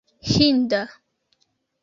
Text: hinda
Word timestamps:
hinda 0.31 0.81